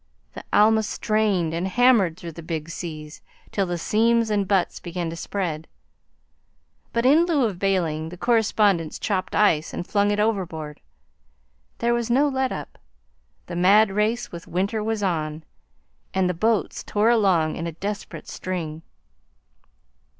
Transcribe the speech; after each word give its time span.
The 0.33 0.43
Alma 0.51 0.81
strained 0.81 1.53
and 1.53 1.67
hammered 1.67 2.17
through 2.17 2.31
the 2.31 2.41
big 2.41 2.69
seas 2.69 3.21
till 3.51 3.67
the 3.67 3.77
seams 3.77 4.31
and 4.31 4.47
butts 4.47 4.79
began 4.79 5.11
to 5.11 5.15
spread, 5.15 5.67
but 6.91 7.05
in 7.05 7.23
lieu 7.27 7.45
of 7.45 7.59
bailing 7.59 8.09
the 8.09 8.17
correspondents 8.17 8.97
chopped 8.97 9.35
ice 9.35 9.75
and 9.75 9.85
flung 9.85 10.09
it 10.09 10.19
overboard. 10.19 10.79
There 11.77 11.93
was 11.93 12.09
no 12.09 12.27
let 12.27 12.51
up. 12.51 12.79
The 13.45 13.55
mad 13.55 13.91
race 13.91 14.31
with 14.31 14.47
winter 14.47 14.83
was 14.83 15.03
on, 15.03 15.43
and 16.15 16.27
the 16.27 16.33
boats 16.33 16.83
tore 16.83 17.11
along 17.11 17.55
in 17.55 17.67
a 17.67 17.71
desperate 17.71 18.27
string. 18.27 18.81